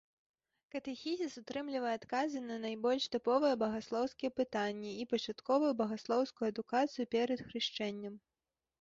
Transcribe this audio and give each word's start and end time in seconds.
Катэхізіс 0.75 1.33
утрымлівае 1.41 1.91
адказы 1.97 2.39
на 2.47 2.57
найбольш 2.65 3.03
тыповыя 3.17 3.59
багаслоўскія 3.65 4.35
пытанні 4.41 4.91
і 5.05 5.09
пачатковую 5.15 5.73
багаслоўскую 5.85 6.45
адукацыя 6.53 7.05
перад 7.17 7.39
хрышчэннем. 7.51 8.13